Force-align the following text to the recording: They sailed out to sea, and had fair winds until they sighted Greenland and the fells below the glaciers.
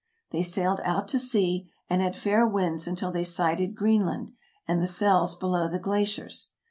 They 0.31 0.41
sailed 0.41 0.79
out 0.83 1.07
to 1.09 1.19
sea, 1.19 1.69
and 1.87 2.01
had 2.01 2.15
fair 2.15 2.47
winds 2.47 2.87
until 2.87 3.11
they 3.11 3.23
sighted 3.23 3.75
Greenland 3.75 4.33
and 4.67 4.81
the 4.81 4.87
fells 4.87 5.35
below 5.35 5.67
the 5.67 5.77
glaciers. 5.77 6.49